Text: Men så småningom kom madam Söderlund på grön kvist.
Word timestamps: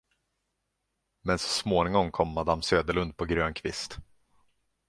Men 1.21 1.39
så 1.39 1.47
småningom 1.47 2.11
kom 2.11 2.27
madam 2.27 2.61
Söderlund 2.61 3.17
på 3.17 3.25
grön 3.25 3.53
kvist. 3.53 3.97